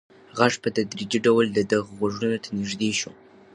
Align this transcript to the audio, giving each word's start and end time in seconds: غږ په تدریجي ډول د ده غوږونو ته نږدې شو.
غږ 0.37 0.53
په 0.63 0.69
تدریجي 0.75 1.19
ډول 1.25 1.45
د 1.53 1.59
ده 1.69 1.77
غوږونو 1.95 2.37
ته 2.43 2.49
نږدې 2.57 2.91
شو. 2.99 3.11